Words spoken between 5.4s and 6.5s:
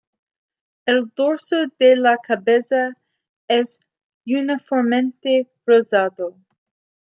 rosado.